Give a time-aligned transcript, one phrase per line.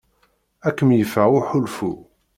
[0.67, 1.93] Ad kem-yeffeɣ uḥulfu.